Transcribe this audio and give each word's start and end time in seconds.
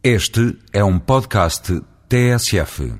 Este 0.00 0.56
é 0.72 0.84
um 0.84 0.96
podcast 0.96 1.82
TSF. 2.08 2.94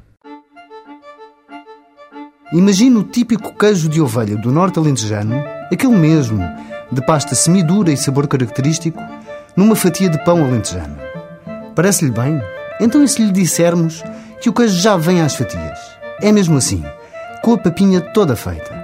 Imagina 2.53 2.99
o 2.99 3.05
típico 3.05 3.57
queijo 3.57 3.89
de 3.89 4.01
ovelha 4.01 4.37
do 4.37 4.51
norte 4.51 4.81
alentejano, 4.81 5.41
aquele 5.73 5.95
mesmo, 5.95 6.43
de 6.91 7.01
pasta 7.07 7.37
semidura 7.37 7.93
e 7.93 7.97
sabor 7.97 8.27
característico, 8.27 8.99
numa 9.57 9.77
fatia 9.77 10.09
de 10.09 10.19
pão 10.25 10.45
alentejano. 10.45 10.99
Parece-lhe 11.77 12.11
bem? 12.11 12.43
Então 12.81 13.05
e 13.05 13.07
se 13.07 13.25
lhe 13.25 13.31
dissermos 13.31 14.03
que 14.41 14.49
o 14.49 14.53
queijo 14.53 14.81
já 14.81 14.97
vem 14.97 15.21
às 15.21 15.37
fatias? 15.37 15.79
É 16.21 16.33
mesmo 16.33 16.57
assim, 16.57 16.83
com 17.45 17.55
a 17.55 17.59
papinha 17.59 18.01
toda 18.01 18.35
feita. 18.35 18.75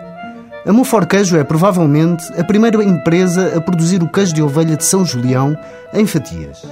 A 0.65 0.73
Monfort 0.73 1.09
Queijo 1.09 1.37
é 1.37 1.43
provavelmente 1.43 2.25
a 2.39 2.45
primeira 2.45 2.83
empresa 2.85 3.57
a 3.57 3.61
produzir 3.61 4.05
o 4.05 4.09
queijo 4.09 4.33
de 4.33 4.41
ovelha 4.41 4.77
de 4.77 4.85
São 4.85 5.05
Julião 5.05 5.59
em 5.93 6.07
fatias. 6.07 6.63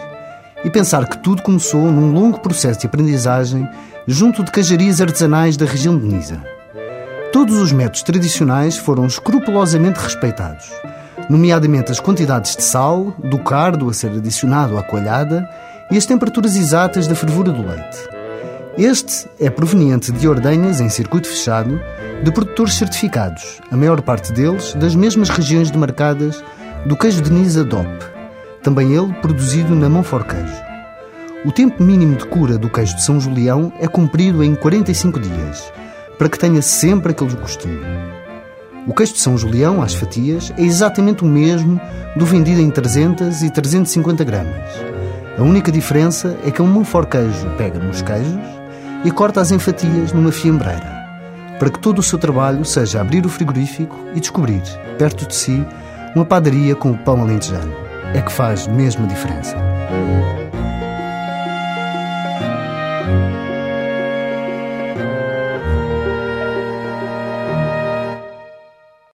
E 0.65 0.71
pensar 0.71 1.09
que 1.09 1.19
tudo 1.19 1.43
começou 1.43 1.91
num 1.91 2.13
longo 2.13 2.39
processo 2.39 2.81
de 2.81 2.87
aprendizagem 2.87 3.69
junto 4.07 4.45
de 4.45 4.53
queijarias 4.53 5.01
artesanais 5.01 5.57
da 5.57 5.67
região 5.67 5.99
de 5.99 6.07
Nisa. 6.07 6.41
Todos 7.33 7.57
os 7.59 7.73
métodos 7.73 8.03
tradicionais 8.03 8.77
foram 8.77 9.07
escrupulosamente 9.07 9.99
respeitados, 9.99 10.71
nomeadamente 11.29 11.91
as 11.91 11.99
quantidades 11.99 12.55
de 12.55 12.63
sal, 12.63 13.13
do 13.19 13.39
cardo 13.39 13.89
a 13.89 13.93
ser 13.93 14.11
adicionado 14.11 14.79
à 14.79 14.83
coalhada 14.83 15.49
e 15.91 15.97
as 15.97 16.07
temperaturas 16.07 16.55
exatas 16.55 17.09
da 17.09 17.15
fervura 17.15 17.51
do 17.51 17.67
leite. 17.67 17.99
Este 18.79 19.29
é 19.41 19.51
proveniente 19.51 20.13
de 20.13 20.29
ordenhas 20.29 20.81
em 20.81 20.89
circuito 20.89 21.29
fechado 21.29 21.81
de 22.23 22.31
produtores 22.31 22.75
certificados, 22.75 23.61
a 23.71 23.77
maior 23.77 24.01
parte 24.01 24.33
deles 24.33 24.75
das 24.75 24.95
mesmas 24.95 25.29
regiões 25.29 25.71
demarcadas 25.71 26.43
do 26.87 26.97
queijo 26.97 27.21
de 27.21 27.33
Nisa 27.33 27.65
DOP, 27.65 27.87
também 28.63 28.95
ele 28.95 29.13
produzido 29.15 29.75
na 29.75 29.89
Monfort 29.89 30.27
Queijo. 30.27 30.63
O 31.45 31.51
tempo 31.51 31.83
mínimo 31.83 32.17
de 32.17 32.25
cura 32.25 32.57
do 32.57 32.71
queijo 32.71 32.95
de 32.95 33.03
São 33.03 33.21
Julião 33.21 33.73
é 33.81 33.89
cumprido 33.89 34.45
em 34.45 34.55
45 34.55 35.19
dias, 35.19 35.73
para 36.17 36.29
que 36.29 36.39
tenha 36.39 36.63
sempre 36.63 37.11
aquele 37.11 37.35
gostinho. 37.35 37.81
O 38.87 38.95
queijo 38.95 39.15
de 39.15 39.21
São 39.21 39.37
Julião, 39.37 39.83
às 39.83 39.93
fatias, 39.93 40.53
é 40.57 40.63
exatamente 40.63 41.25
o 41.25 41.27
mesmo 41.27 41.81
do 42.17 42.25
vendido 42.25 42.61
em 42.61 42.71
300 42.71 43.43
e 43.43 43.51
350 43.51 44.23
gramas. 44.23 44.71
A 45.37 45.43
única 45.43 45.73
diferença 45.73 46.37
é 46.45 46.51
que 46.51 46.63
o 46.63 46.67
Monfort 46.67 47.09
Queijo 47.09 47.51
pega 47.57 47.79
nos 47.79 48.03
queijos 48.03 48.39
e 49.05 49.11
corta-as 49.11 49.51
em 49.51 49.59
fatias 49.59 50.13
numa 50.13 50.31
fiambreira, 50.31 51.03
para 51.59 51.71
que 51.71 51.81
todo 51.81 51.99
o 51.99 52.03
seu 52.03 52.19
trabalho 52.19 52.65
seja 52.65 53.01
abrir 53.01 53.27
o 53.27 53.29
frigorífico 53.29 53.99
e 54.15 54.21
descobrir, 54.21 54.63
perto 54.97 55.27
de 55.27 55.35
si, 55.35 55.67
uma 56.15 56.25
padaria 56.25 56.77
com 56.77 56.93
o 56.93 56.99
pão 56.99 57.21
alentejano. 57.21 57.82
É 58.15 58.21
que 58.21 58.33
faz 58.33 58.67
mesmo 58.67 59.07
diferença. 59.07 59.57